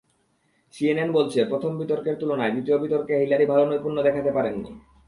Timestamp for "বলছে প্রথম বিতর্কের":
1.11-2.15